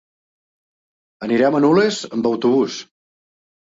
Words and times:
Anirem 1.29 1.59
a 1.59 1.63
Nules 1.69 2.03
amb 2.19 2.33
autobús. 2.35 2.85